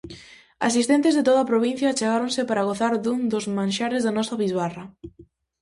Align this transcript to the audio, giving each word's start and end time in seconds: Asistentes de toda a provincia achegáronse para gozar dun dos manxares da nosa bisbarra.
Asistentes 0.67 1.13
de 1.15 1.25
toda 1.27 1.39
a 1.43 1.49
provincia 1.51 1.87
achegáronse 1.89 2.41
para 2.49 2.67
gozar 2.69 2.93
dun 3.03 3.19
dos 3.33 3.45
manxares 3.57 4.03
da 4.03 4.15
nosa 4.17 4.35
bisbarra. 4.41 4.83